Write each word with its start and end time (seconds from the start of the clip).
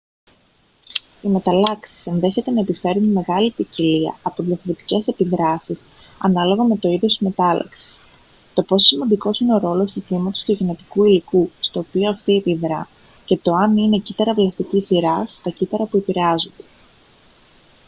οι 1.21 1.27
μεταλλάξεις 1.27 2.07
ενδέχεται 2.07 2.51
να 2.51 2.59
επιφέρουν 2.61 3.03
μεγάλη 3.11 3.51
ποικιλία 3.51 4.17
από 4.21 4.43
διαφορετικές 4.43 5.07
επιδράσεις 5.07 5.83
ανάλογα 6.17 6.63
με 6.63 6.77
το 6.77 6.89
είδος 6.89 7.17
της 7.17 7.27
μετάλλαξης 7.27 7.99
το 8.53 8.61
πόσο 8.63 8.85
σημαντικός 8.87 9.39
είναι 9.39 9.53
ο 9.53 9.57
ρόλος 9.57 9.91
του 9.91 10.01
τμήματος 10.07 10.43
του 10.43 10.51
γενετικού 10.51 11.03
υλικού 11.03 11.49
στο 11.59 11.79
οποίο 11.79 12.09
αυτή 12.09 12.35
επιδρά 12.37 12.87
και 13.25 13.37
το 13.37 13.53
αν 13.53 13.77
είναι 13.77 13.97
κύτταρα 13.99 14.33
βλαστικής 14.33 14.85
σειράς 14.85 15.41
τα 15.43 15.49
κύτταρα 15.49 15.85
που 15.85 15.97
επηρεάζονται 15.97 16.63